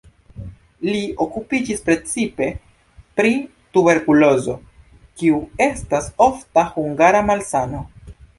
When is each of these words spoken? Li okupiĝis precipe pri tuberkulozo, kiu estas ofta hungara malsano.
Li 0.85 1.01
okupiĝis 1.25 1.83
precipe 1.89 2.47
pri 3.21 3.33
tuberkulozo, 3.77 4.57
kiu 5.21 5.39
estas 5.67 6.09
ofta 6.31 6.67
hungara 6.73 7.23
malsano. 7.31 7.85